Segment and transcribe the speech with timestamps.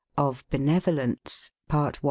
[0.17, 1.51] OF BENEVOLENCE.
[1.67, 1.99] PART I.